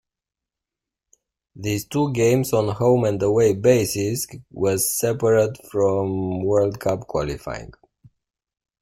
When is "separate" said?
4.97-5.59